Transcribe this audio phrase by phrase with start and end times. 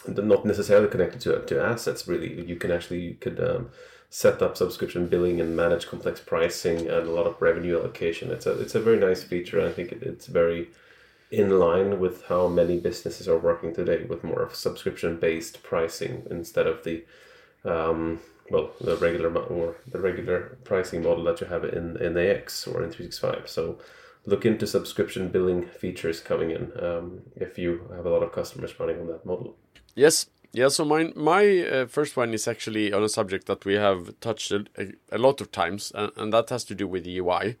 [0.06, 2.44] not necessarily connected to to assets really.
[2.44, 3.70] You can actually you could um,
[4.10, 8.30] set up subscription billing and manage complex pricing and a lot of revenue allocation.
[8.30, 9.66] It's a it's a very nice feature.
[9.66, 10.68] I think it, it's very
[11.30, 16.26] in line with how many businesses are working today with more of subscription based pricing
[16.30, 17.04] instead of the
[17.64, 22.66] um, well the regular or the regular pricing model that you have in in AX
[22.66, 23.78] or in 365 so
[24.26, 28.78] look into subscription billing features coming in um, if you have a lot of customers
[28.78, 29.56] running on that model
[29.94, 30.68] Yes, yeah.
[30.68, 34.50] So mine, my uh, first one is actually on a subject that we have touched
[34.52, 34.64] a,
[35.10, 37.56] a, lot of times, and, and that has to do with UI.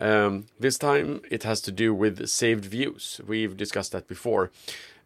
[0.00, 3.20] Um, this time, it has to do with saved views.
[3.26, 4.50] We've discussed that before.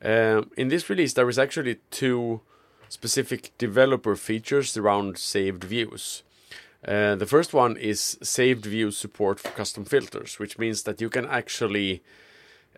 [0.04, 2.40] Um in this release, there is actually two
[2.88, 6.22] specific developer features around saved views.
[6.86, 11.08] Uh, the first one is saved view support for custom filters, which means that you
[11.08, 12.02] can actually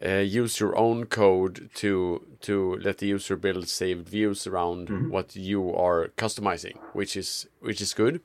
[0.03, 5.37] uh, use your own code to to let the user build saved views around what
[5.37, 8.21] you are customizing, which is which is good.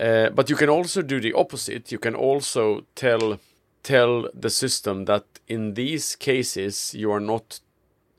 [0.00, 1.92] Uh, but you can also do the opposite.
[1.92, 3.38] You can also tell
[3.82, 7.60] tell the system that in these cases you are not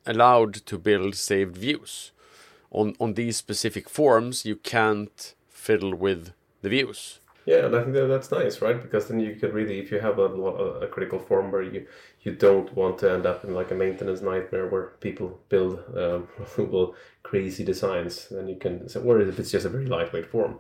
[0.06, 2.12] allowed to build saved views.
[2.72, 7.20] On on these specific forms, you can't fiddle with the views.
[7.46, 8.82] Yeah, and I think that that's nice, right?
[8.82, 11.86] Because then you could really, if you have a, a critical form where you
[12.26, 16.28] you don't want to end up in like a maintenance nightmare where people build um,
[16.58, 18.88] well crazy designs, then you can.
[19.04, 20.60] Or if it's just a very lightweight form,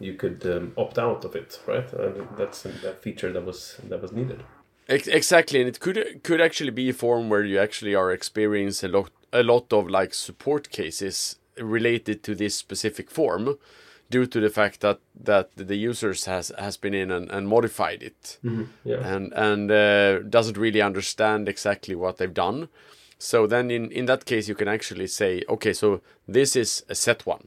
[0.00, 1.90] you could um, opt out of it, right?
[1.92, 4.42] And that's a, a feature that was that was needed.
[4.88, 8.98] Exactly, and it could could actually be a form where you actually are experiencing a
[8.98, 13.56] lot a lot of like support cases related to this specific form,
[14.14, 18.02] due to the fact that that the users has has been in and, and modified
[18.02, 18.38] it,
[18.84, 19.14] Yeah.
[19.14, 22.68] and and uh, doesn't really understand exactly what they've done.
[23.18, 26.00] So then in in that case you can actually say, okay, so
[26.34, 27.44] this is a set one.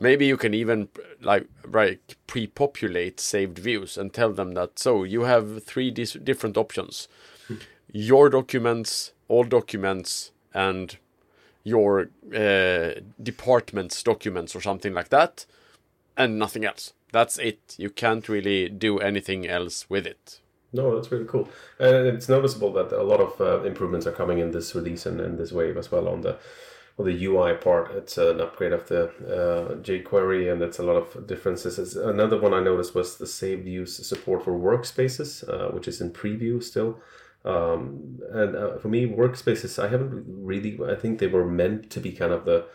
[0.00, 0.88] Maybe you can even
[1.20, 1.46] like
[1.78, 7.08] right pre-populate saved views and tell them that so you have three dis- different options:
[7.92, 10.96] your documents, all documents, and
[11.64, 12.90] your uh,
[13.22, 15.46] department's documents or something like that,
[16.18, 16.92] and nothing else.
[17.12, 17.76] That's it.
[17.78, 20.40] You can't really do anything else with it.
[20.70, 21.48] No, that's really cool,
[21.78, 25.18] and it's noticeable that a lot of uh, improvements are coming in this release and
[25.18, 26.36] in this wave as well on the
[26.98, 27.92] on the UI part.
[27.92, 31.78] It's an upgrade of the uh, jQuery, and it's a lot of differences.
[31.78, 36.02] It's, another one I noticed was the saved views support for workspaces, uh, which is
[36.02, 37.00] in preview still.
[37.46, 40.78] Um, and uh, for me, workspaces, I haven't really.
[40.86, 42.66] I think they were meant to be kind of the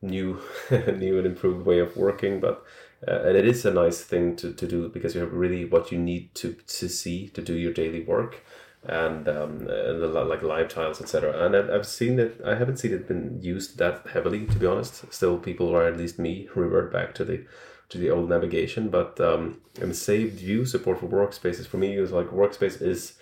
[0.00, 0.40] new,
[0.70, 2.64] new and improved way of working, but
[3.06, 5.90] uh, and it is a nice thing to, to do because you have really what
[5.90, 8.44] you need to to see to do your daily work
[8.84, 12.78] and um, and the, like live tiles etc and I've, I've seen it i haven't
[12.78, 15.12] seen it been used that heavily to be honest.
[15.12, 17.44] Still people or at least me revert back to the
[17.90, 18.88] to the old navigation.
[18.88, 21.66] But um and saved view support for workspaces.
[21.66, 23.14] For me is like workspace is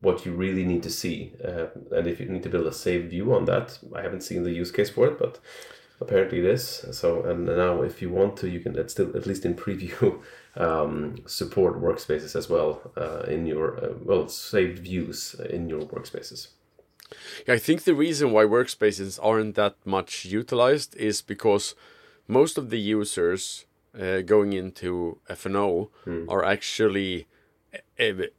[0.00, 1.32] what you really need to see.
[1.44, 4.44] Uh, and if you need to build a saved view on that i haven't seen
[4.44, 5.40] the use case for it but
[6.00, 6.84] apparently it is.
[6.92, 10.20] So, and now if you want to, you can at still at least in preview
[10.56, 16.48] um, support workspaces as well uh, in your uh, well saved views in your workspaces.
[17.46, 21.74] Yeah, I think the reason why workspaces aren't that much utilized is because
[22.26, 23.64] most of the users
[23.98, 26.28] uh, going into FNO Hmm.
[26.28, 27.26] are actually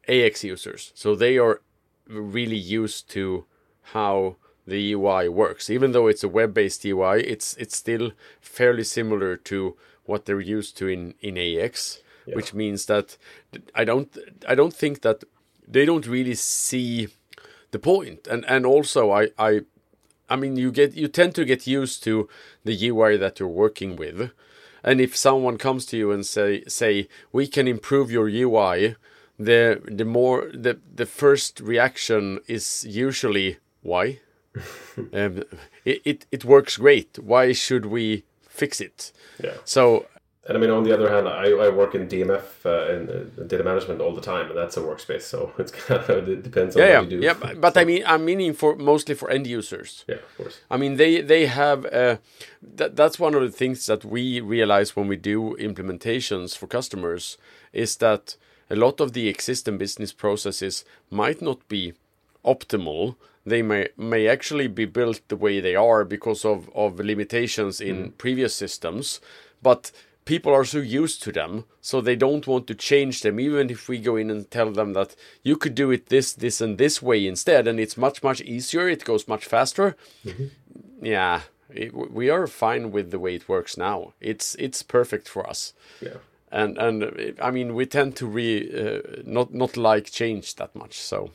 [0.08, 1.62] AX users, so they are
[2.08, 3.46] really used to
[3.94, 4.36] how
[4.70, 5.70] the UI works.
[5.70, 9.76] Even though it's a web-based UI, it's it's still fairly similar to
[10.06, 13.18] what they're used to in in AX, which means that
[13.76, 14.16] I don't
[14.48, 15.24] I don't think that
[15.68, 17.10] they don't really see
[17.72, 18.28] the point.
[18.28, 19.62] And and also I I
[20.30, 22.28] I mean you get you tend to get used to
[22.64, 24.32] the UI that you're working with.
[24.84, 28.96] And if someone comes to you and say say we can improve your UI,
[29.38, 34.20] the the more the the first reaction is usually why?
[35.14, 35.44] um,
[35.86, 37.20] it, it it works great.
[37.20, 39.12] Why should we fix it?
[39.44, 39.54] Yeah.
[39.66, 40.06] So
[40.50, 43.44] And I mean, on the other hand, I, I work in DMF uh, in uh,
[43.44, 45.22] data management all the time, and that's a workspace.
[45.22, 47.26] So it's kind of it depends on yeah, yeah, what you do.
[47.26, 47.36] yeah.
[47.40, 50.06] But, but I mean, I'm meaning for mostly for end users.
[50.08, 50.60] yeah, of course.
[50.72, 52.18] I mean, they they have uh,
[52.78, 52.96] that.
[52.96, 57.38] That's one of the things that we realize when we do implementations for customers
[57.72, 58.36] is that
[58.72, 61.94] a lot of the existing business processes might not be
[62.44, 63.16] optimal.
[63.46, 68.12] They may may actually be built the way they are because of of limitations in
[68.12, 69.22] previous systems,
[69.62, 69.92] but
[70.26, 73.90] people are so used to them so they don't want to change them even if
[73.90, 77.02] we go in and tell them that you could do it this this and this
[77.02, 79.96] way instead and it's much much easier it goes much faster.
[81.02, 81.42] Yeah
[81.74, 84.14] it, we are fine with the way it works now.
[84.20, 85.74] It's it's perfect for us.
[86.02, 86.18] Yeah.
[86.52, 88.48] and and uh, i mean we tend to re
[88.82, 91.30] uh, not not like change that much so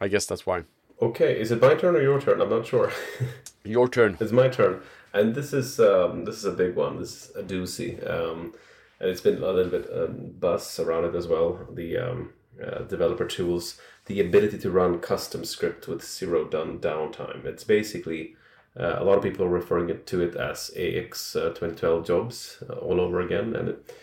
[0.00, 0.62] i guess that's why
[1.02, 2.42] Okay, is it my turn or your turn?
[2.42, 2.92] I'm not sure.
[3.64, 4.82] your turn It's my turn,
[5.14, 6.98] and this is um, this is a big one.
[6.98, 8.52] This is a doozy, um,
[8.98, 11.66] and it's been a little bit um, buzz around it as well.
[11.72, 17.46] The um, uh, developer tools, the ability to run custom script with zero done downtime.
[17.46, 18.36] It's basically
[18.78, 22.62] uh, a lot of people are referring it to it as AX uh, 2012 jobs
[22.68, 23.94] uh, all over again, and it,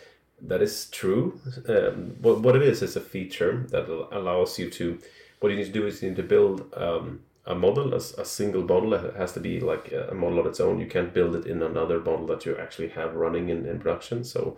[0.41, 1.39] that is true.
[1.69, 4.97] Um, what, what it is is a feature that allows you to.
[5.39, 8.63] What you need to do is you need to build um, a model, a single
[8.63, 8.93] model.
[8.93, 10.79] It has to be like a model on its own.
[10.79, 14.23] You can't build it in another model that you actually have running in, in production.
[14.23, 14.57] So,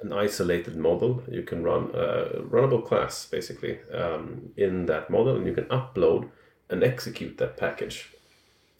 [0.00, 5.46] an isolated model, you can run a runnable class basically um, in that model, and
[5.46, 6.28] you can upload
[6.70, 8.12] and execute that package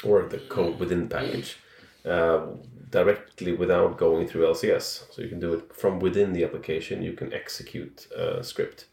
[0.02, 1.58] or the code within the package
[2.04, 2.46] uh,
[2.90, 5.12] directly without going through LCS.
[5.12, 7.02] So you can do it from within the application.
[7.02, 8.86] You can execute a script,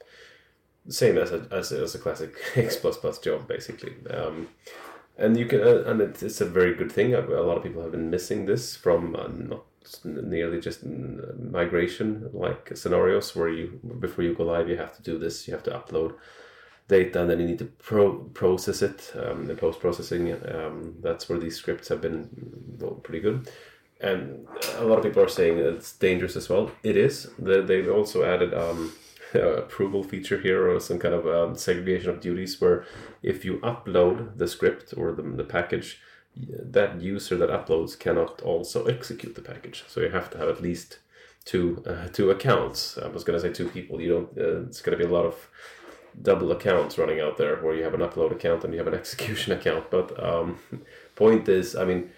[0.90, 3.94] same as a as as a classic X plus job, basically.
[4.10, 4.50] Um,
[5.18, 7.14] and you can, uh, and it, it's a very good thing.
[7.14, 9.64] A lot of people have been missing this from uh, not
[10.04, 15.18] nearly just migration like scenarios where you before you go live you have to do
[15.18, 16.14] this you have to upload
[16.90, 20.34] data and then you need to pro- process it um, in post processing.
[20.54, 22.30] Um, that's where these scripts have been
[22.80, 23.50] well, pretty good.
[24.02, 24.48] And
[24.78, 26.72] a lot of people are saying it's dangerous as well.
[26.84, 27.30] It is.
[27.38, 28.92] They, they've also added um,
[29.38, 32.86] approval feature here or some kind of um, segregation of duties where
[33.22, 36.02] if you upload the script or the, the package,
[36.36, 39.84] that user that uploads cannot also execute the package.
[39.88, 41.00] So you have to have at least
[41.46, 42.98] two uh, two accounts.
[42.98, 44.00] I was going to say two people.
[44.00, 44.38] You don't.
[44.38, 45.50] Uh, it's going to be a lot of
[46.22, 48.94] double accounts running out there where you have an upload account and you have an
[49.04, 49.90] execution account.
[49.90, 50.60] But um,
[51.16, 52.12] point is, I mean,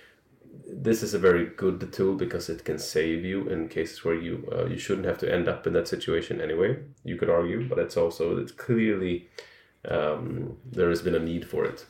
[0.54, 4.48] this is a very good tool because it can save you in cases where you
[4.52, 6.80] uh, you shouldn't have to end up in that situation anyway.
[7.04, 9.30] You could argue, but it's also it's clearly
[9.88, 11.86] um, there has been a need for it.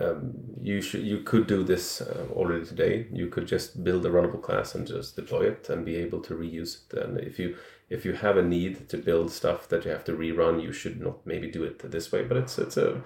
[0.00, 3.06] Um, you should you could do this uh, already today.
[3.12, 6.34] You could just build a runnable class and just deploy it and be able to
[6.34, 6.98] reuse it.
[6.98, 7.56] And if you
[7.90, 11.00] if you have a need to build stuff that you have to rerun, you should
[11.00, 12.24] not maybe do it this way.
[12.24, 13.02] But it's it's a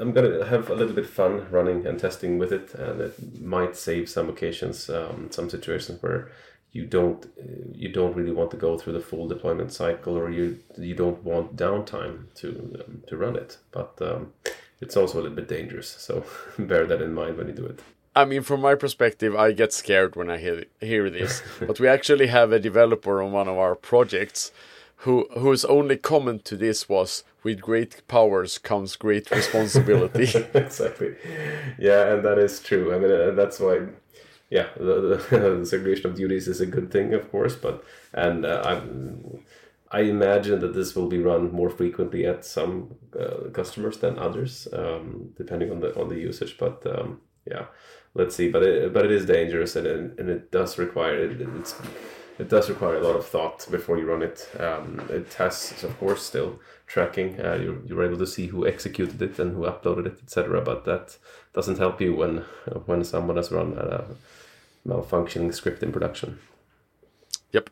[0.00, 3.76] I'm gonna have a little bit fun running and testing with it, and it might
[3.76, 6.30] save some occasions, um, some situations where
[6.72, 7.26] you don't
[7.72, 11.22] you don't really want to go through the full deployment cycle, or you you don't
[11.22, 12.48] want downtime to
[12.86, 13.58] um, to run it.
[13.70, 14.32] But um,
[14.80, 16.24] it's also a little bit dangerous, so
[16.58, 17.80] bear that in mind when you do it.
[18.16, 21.42] I mean, from my perspective, I get scared when I hear hear this.
[21.60, 24.50] but we actually have a developer on one of our projects
[25.02, 31.16] who whose only comment to this was, "With great powers comes great responsibility." exactly.
[31.78, 32.94] Yeah, and that is true.
[32.94, 33.86] I mean, uh, that's why.
[34.50, 38.44] Yeah, the, the, the segregation of duties is a good thing, of course, but and
[38.44, 39.44] uh, I'm.
[39.90, 44.68] I imagine that this will be run more frequently at some uh, customers than others,
[44.74, 46.58] um, depending on the on the usage.
[46.58, 47.66] But um, yeah,
[48.14, 48.50] let's see.
[48.50, 51.74] But it, but it is dangerous, and it, and it does require it, it's
[52.38, 54.48] it does require a lot of thought before you run it.
[54.58, 57.40] Um, it has, of course, still tracking.
[57.40, 60.60] Uh, you're, you're able to see who executed it and who uploaded it, etc.
[60.60, 61.18] But that
[61.52, 62.38] doesn't help you when
[62.86, 64.04] when someone has run a
[64.86, 66.38] malfunctioning script in production.
[67.52, 67.70] Yep.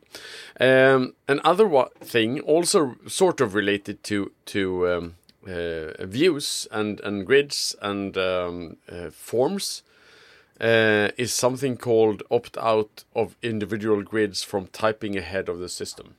[0.58, 5.14] Um, another thing, also sort of related to to um,
[5.46, 9.82] uh, views and and grids and um, uh, forms,
[10.60, 16.16] uh, is something called opt out of individual grids from typing ahead of the system.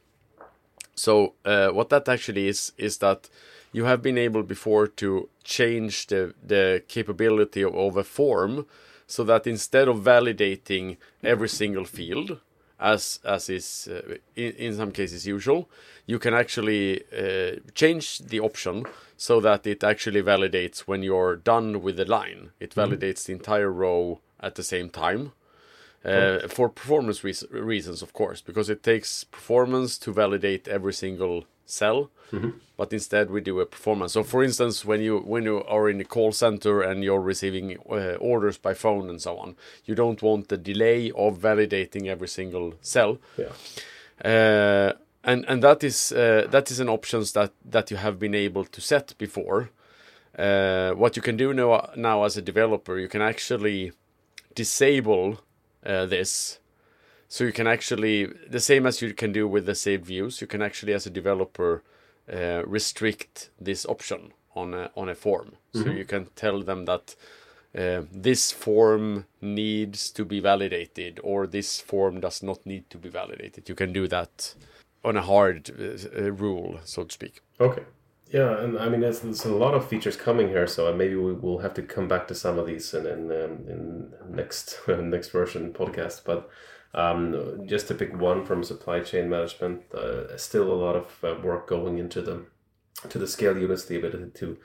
[0.95, 3.29] So uh, what that actually is is that
[3.71, 8.65] you have been able before to change the the capability of, of a form
[9.05, 12.39] so that instead of validating every single field
[12.79, 15.69] as as is uh, in, in some cases usual
[16.05, 18.85] you can actually uh, change the option
[19.17, 22.93] so that it actually validates when you're done with the line it mm-hmm.
[22.93, 25.31] validates the entire row at the same time
[26.07, 31.45] uh, for performance re reasons, of course, because it takes performance to validate every single
[31.65, 32.09] cell.
[32.31, 32.53] Mm -hmm.
[32.77, 34.13] But instead, we do a performance.
[34.13, 37.77] So, for instance, when you when you are in a call center and you're receiving
[37.89, 42.27] uh, orders by phone and so on, you don't want the delay of validating every
[42.27, 43.17] single cell.
[43.37, 43.53] Yeah.
[44.25, 44.91] Uh,
[45.23, 48.65] and and that is uh, that is an options that that you have been able
[48.65, 49.69] to set before.
[50.39, 53.91] Uh, what you can do now now as a developer, you can actually
[54.57, 55.39] disable
[55.85, 56.59] uh, this.
[57.29, 60.47] So you can actually, the same as you can do with the saved views, you
[60.47, 61.83] can actually, as a developer,
[62.33, 65.49] uh, restrict this option on a, on a form.
[65.49, 65.83] Mm-hmm.
[65.83, 67.15] So you can tell them that
[67.77, 73.09] uh, this form needs to be validated or this form does not need to be
[73.09, 73.69] validated.
[73.69, 74.55] You can do that
[75.03, 77.41] on a hard uh, rule, so to speak.
[77.59, 77.83] Okay.
[78.29, 81.33] Yeah, and I mean, there's, there's a lot of features coming here, so maybe we
[81.33, 85.29] will have to come back to some of these in in, um, in next next
[85.29, 86.23] version podcast.
[86.25, 86.49] But
[86.93, 91.41] um, just to pick one from supply chain management, uh, still a lot of uh,
[91.41, 92.45] work going into the
[93.09, 94.57] to the scale units, the ability to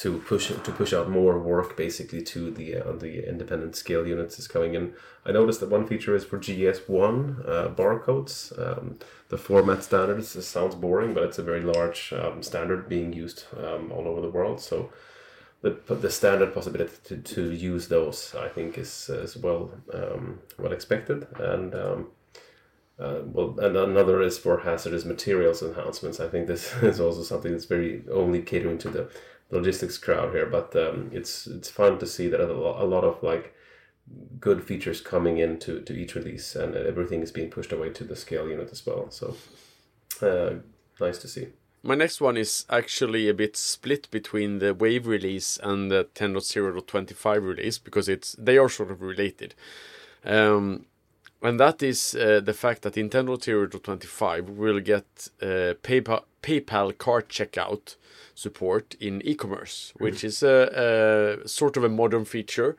[0.00, 4.38] to push to push out more work basically to the uh, the independent scale units
[4.38, 4.94] is coming in.
[5.26, 8.34] I noticed that one feature is for GS1 uh, barcodes.
[8.58, 13.44] Um, the format standard sounds boring, but it's a very large um, standard being used
[13.62, 14.58] um, all over the world.
[14.60, 14.90] So
[15.60, 20.72] the the standard possibility to, to use those, I think, is is well um, well
[20.72, 21.74] expected and.
[21.74, 22.06] Um,
[22.98, 26.20] uh, well, and another is for hazardous materials enhancements.
[26.20, 29.10] I think this is also something that's very only catering to the
[29.50, 33.54] logistics crowd here, but um, it's it's fun to see that a lot, of like
[34.38, 38.16] good features coming into to each release, and everything is being pushed away to the
[38.16, 39.10] scale unit as well.
[39.10, 39.36] So
[40.22, 40.54] uh,
[41.00, 41.48] nice to see.
[41.82, 47.42] My next one is actually a bit split between the Wave release and the 10.0.25
[47.42, 49.54] release because it's they are sort of related.
[50.24, 50.84] Um,
[51.42, 57.28] and that is uh, the fact that in 10.0.25 we'll get uh, PayPal, PayPal cart
[57.28, 57.96] checkout
[58.34, 60.02] support in e-commerce, mm.
[60.02, 62.76] which is a, a, sort of a modern feature.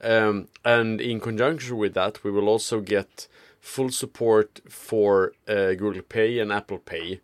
[0.00, 3.26] Um, and in conjunction with that, we will also get
[3.60, 7.20] full support for uh, Google Pay and Apple Pay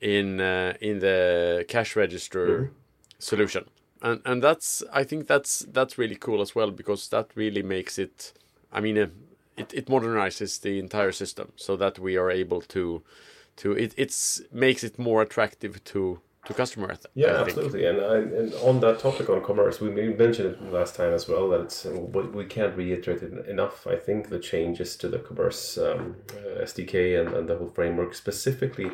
[0.00, 2.70] in uh, in the cash register mm.
[3.18, 3.64] solution.
[4.00, 7.98] And and that's I think that's that's really cool as well because that really makes
[7.98, 8.32] it.
[8.72, 9.06] I mean, uh,
[9.56, 13.02] it it modernizes the entire system so that we are able to
[13.56, 16.94] to it it's makes it more attractive to to customer.
[17.14, 17.86] yeah, absolutely.
[17.86, 21.48] And, I, and on that topic on commerce, we mentioned it last time as well
[21.50, 23.86] that it's we can't reiterate it enough.
[23.86, 28.14] I think the changes to the commerce um, uh, SDK and, and the whole framework,
[28.14, 28.90] specifically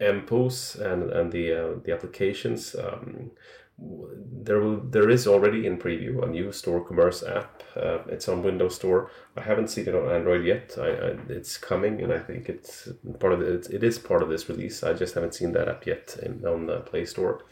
[0.00, 2.74] MPOS and and the uh, the applications.
[2.74, 3.30] Um,
[3.78, 7.62] there will there is already in preview a new store commerce app.
[7.76, 9.10] Uh, it's on Windows Store.
[9.36, 10.76] I haven't seen it on Android yet.
[10.78, 12.88] I, I, it's coming, and I think it's
[13.18, 14.82] part of the, it, it is part of this release.
[14.82, 17.44] I just haven't seen that app yet in, on the Play Store.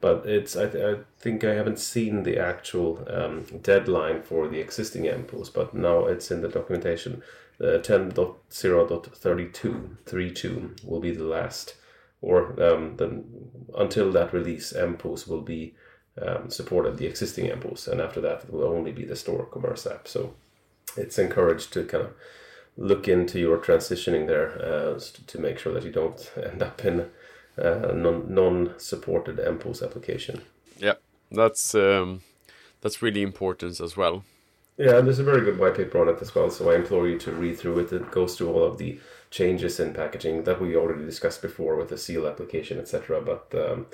[0.00, 4.58] But it's I, th- I think I haven't seen the actual um, deadline for the
[4.58, 7.22] existing MPOS, but now it's in the documentation.
[7.60, 11.76] Uh, 10.0.32 32 will be the last
[12.22, 13.24] or um, then
[13.76, 15.74] until that release, MPOS will be
[16.20, 19.86] um, supported, the existing MPOS, and after that, it will only be the store commerce
[19.86, 20.06] app.
[20.08, 20.34] So
[20.96, 22.14] it's encouraged to kind of
[22.76, 27.10] look into your transitioning there uh, to make sure that you don't end up in
[27.56, 30.42] a non supported MPOS application.
[30.78, 30.94] Yeah,
[31.30, 32.22] that's um,
[32.80, 34.24] that's really important as well.
[34.78, 36.50] Yeah, and there's a very good white paper on it as well.
[36.50, 37.92] So I implore you to read through it.
[37.92, 38.98] It goes through all of the
[39.32, 43.20] changes in packaging that we already discussed before with the seal application, etc.
[43.20, 43.86] But um,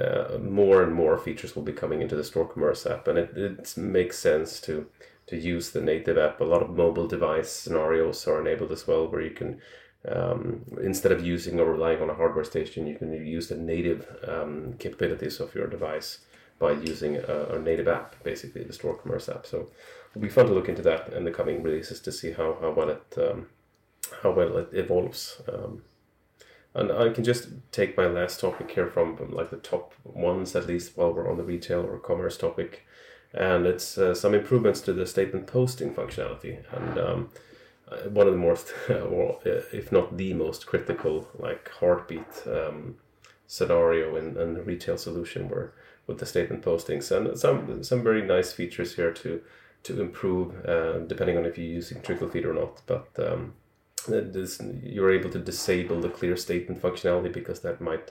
[0.00, 3.36] uh, more and more features will be coming into the store commerce app, and it,
[3.36, 4.86] it makes sense to
[5.26, 6.40] to use the native app.
[6.40, 9.60] A lot of mobile device scenarios are enabled as well, where you can
[10.08, 14.06] um, instead of using or relying on a hardware station, you can use the native
[14.28, 16.18] um, capabilities of your device
[16.58, 19.46] by using a, a, native app, basically the Store Commerce app.
[19.46, 19.70] So
[20.10, 22.70] it'll be fun to look into that in the coming releases to see how, how
[22.70, 23.46] well it um,
[24.22, 25.40] how well it evolves.
[25.52, 25.82] Um,
[26.74, 30.66] and I can just take my last topic here from, like the top ones at
[30.66, 32.84] least while we're on the retail or commerce topic,
[33.32, 37.30] and it's uh, some improvements to the statement posting functionality and um,
[37.90, 42.96] uh, one of the most, or uh, if not the most critical, like heartbeat um,
[43.46, 45.72] scenario in, in the retail solution where
[46.06, 49.40] with the statement postings and some some very nice features here to
[49.82, 52.82] to improve uh, depending on if you're using trickle feed or not.
[52.86, 53.54] But um,
[54.06, 58.10] this, you're able to disable the clear statement functionality because that might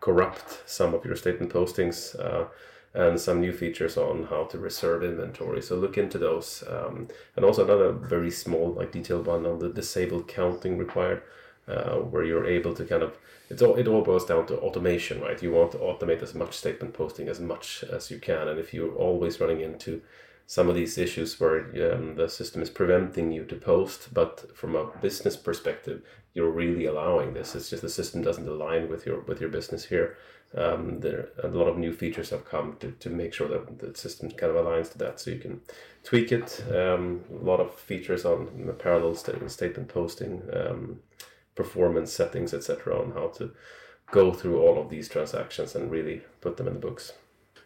[0.00, 2.18] corrupt some of your statement postings.
[2.18, 2.46] Uh,
[2.94, 5.62] and some new features on how to reserve inventory.
[5.62, 6.62] So look into those.
[6.68, 11.22] Um, and also another very small, like detailed one on the disabled counting required,
[11.66, 13.16] uh, where you're able to kind of
[13.48, 15.42] it's all it all boils down to automation, right?
[15.42, 18.72] You want to automate as much statement posting as much as you can, and if
[18.72, 20.02] you're always running into
[20.46, 21.60] some of these issues where
[21.94, 26.02] um, the system is preventing you to post, but from a business perspective,
[26.34, 27.54] you're really allowing this.
[27.54, 30.16] It's just the system doesn't align with your with your business here.
[30.54, 33.98] Um, there a lot of new features have come to, to make sure that the
[33.98, 35.62] system kind of aligns to that so you can
[36.04, 36.62] tweak it.
[36.70, 41.00] Um, a lot of features on the parallel st- statement posting um,
[41.54, 43.52] performance settings etc on how to
[44.10, 47.12] go through all of these transactions and really put them in the books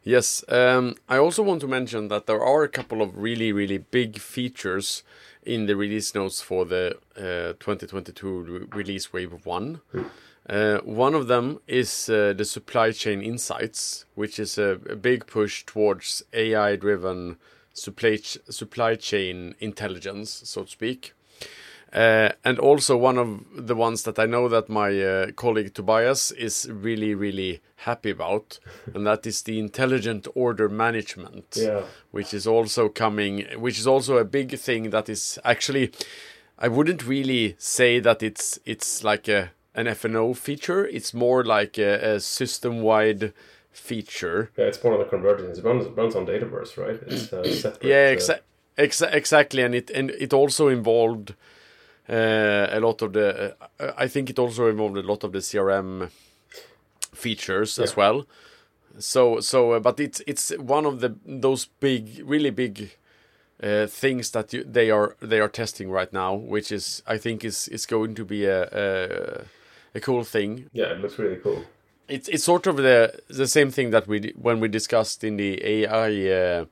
[0.07, 3.79] yes um, i also want to mention that there are a couple of really really
[3.79, 5.03] big features
[5.43, 10.11] in the release notes for the uh, 2022 release wave 1 mm.
[10.49, 15.27] Uh, one of them is uh, the supply chain insights, which is a, a big
[15.27, 17.37] push towards AI driven
[17.73, 21.15] supply, ch- supply chain intelligence, so to speak.
[21.97, 26.31] Uh, and also one of the ones that I know that my uh, colleague Tobias
[26.31, 28.59] is really, really happy about,
[28.93, 31.85] and that is the intelligent order management, yeah.
[32.11, 35.91] which is also coming, which is also a big thing that is actually,
[36.59, 40.87] I wouldn't really say that it's it's like a an FNO feature.
[40.87, 43.33] It's more like a, a system-wide
[43.71, 44.51] feature.
[44.59, 45.59] Yeah, it's more of a convergence.
[45.59, 47.01] It runs, runs on Dataverse, right?
[47.07, 47.89] It's uh, separate.
[47.89, 48.83] Yeah, exa- uh...
[48.83, 51.35] exa- exactly, and it and it also involved
[52.09, 53.57] a lot of the.
[53.81, 56.11] Uh, I think it also involved a lot of the CRM
[57.13, 57.85] features yeah.
[57.85, 58.27] as well.
[58.99, 62.97] So so, uh, but it's it's one of the those big, really big
[63.63, 67.45] uh, things that you, they are they are testing right now, which is I think
[67.45, 69.45] is is going to be a, a
[69.97, 70.71] a cool thing.
[70.73, 71.65] Yeah, it looks really cool.
[72.09, 75.63] It's it's sort of the the same thing that we when we discussed in the
[75.65, 76.65] AI uh,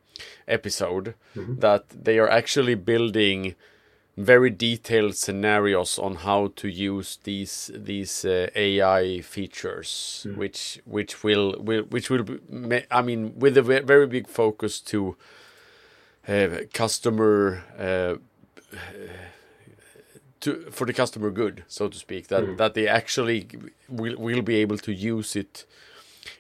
[0.46, 1.58] episode mm-hmm.
[1.60, 3.54] that they are actually building
[4.16, 10.36] very detailed scenarios on how to use these these uh, AI features, mm.
[10.36, 12.38] which which will, will which will be,
[12.90, 15.16] I mean with a very big focus to
[16.28, 18.14] uh, customer uh,
[20.40, 22.28] to for the customer good, so to speak.
[22.28, 22.56] That mm.
[22.56, 23.48] that they actually
[23.88, 25.66] will will be able to use it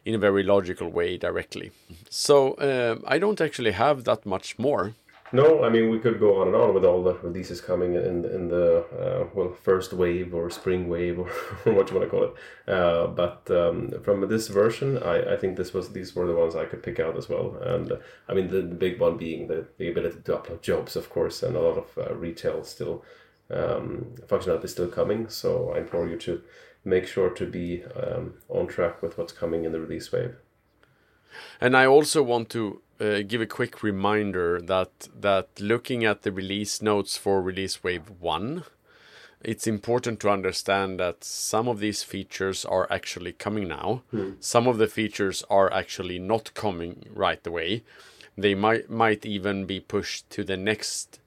[0.04, 1.72] in a very logical way directly.
[2.08, 4.94] So um, I don't actually have that much more.
[5.34, 8.24] No, I mean we could go on and on with all the releases coming in
[8.24, 11.26] in the uh, well first wave or spring wave or,
[11.74, 12.34] what you want to call it.
[12.68, 16.54] Uh, but um, from this version, I, I think this was these were the ones
[16.54, 17.56] I could pick out as well.
[17.60, 17.96] And uh,
[18.28, 21.42] I mean the, the, big one being the, the ability to upload jobs, of course,
[21.42, 23.04] and a lot of uh, retail still
[23.50, 25.28] um, functionality still coming.
[25.28, 26.42] So I implore you to
[26.84, 30.36] make sure to be um, on track with what's coming in the release wave.
[31.60, 36.32] And I also want to uh, give a quick reminder that that looking at the
[36.32, 38.64] release notes for release wave one,
[39.40, 44.02] it's important to understand that some of these features are actually coming now.
[44.12, 44.36] Mm.
[44.40, 47.84] Some of the features are actually not coming right away.
[48.36, 51.20] They might might even be pushed to the next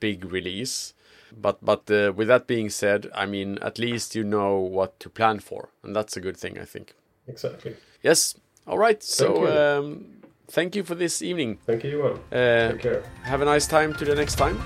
[0.00, 0.94] big release.
[1.32, 5.08] But but uh, with that being said, I mean at least you know what to
[5.08, 6.94] plan for, and that's a good thing, I think.
[7.28, 7.76] Exactly.
[8.02, 8.34] Yes.
[8.66, 9.00] All right.
[9.00, 10.19] Thank so um,
[10.50, 11.58] thank you for this evening.
[11.66, 13.02] Thank you, Uh, Take care.
[13.22, 14.58] Have a nice time to the next time.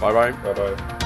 [0.00, 0.32] Bye bye.
[0.32, 1.03] Bye bye.